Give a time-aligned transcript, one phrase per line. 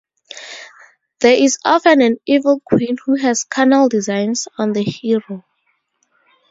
[1.19, 5.45] There is often an evil queen who has carnal designs on the hero.